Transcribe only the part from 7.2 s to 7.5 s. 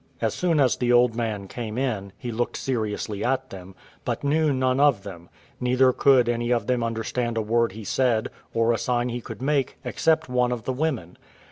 a